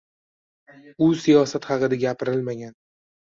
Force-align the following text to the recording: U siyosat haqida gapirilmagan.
U 1.07 1.09
siyosat 1.25 1.67
haqida 1.73 1.99
gapirilmagan. 2.05 2.75